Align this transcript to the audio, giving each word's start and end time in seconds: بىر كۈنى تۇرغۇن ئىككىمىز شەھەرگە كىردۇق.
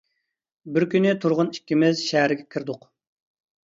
بىر 0.77 0.85
كۈنى 0.95 1.13
تۇرغۇن 1.27 1.53
ئىككىمىز 1.59 2.05
شەھەرگە 2.09 2.51
كىردۇق. 2.57 2.95